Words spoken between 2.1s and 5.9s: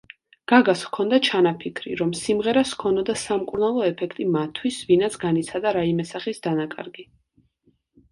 სიმღერას ჰქონოდა სამკურნალო ეფექტი მათთვის ვინაც განიცადა